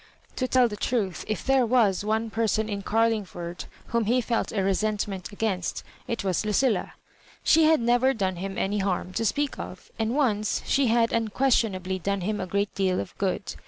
[0.37, 4.63] To tell the truth, if there was one person in Carluagford whom he felt a
[4.63, 6.93] resentment against, it was Lu cilla.
[7.43, 11.99] She had never done him any harm to speak o^ and once she had unquestionably
[11.99, 13.53] done him a great deal of good.